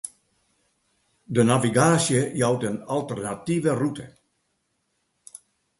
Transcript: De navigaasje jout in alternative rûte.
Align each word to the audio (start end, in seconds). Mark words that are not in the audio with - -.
De 1.37 1.43
navigaasje 1.49 2.19
jout 2.41 2.61
in 2.69 2.77
alternative 2.97 3.69
rûte. 3.81 4.05